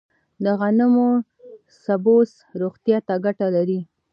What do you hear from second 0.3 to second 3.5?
د غنمو سبوس روغتیا ته ګټه